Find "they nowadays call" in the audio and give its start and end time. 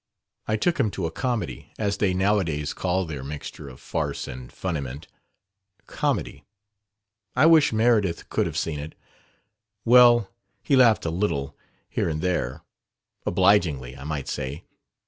1.97-3.05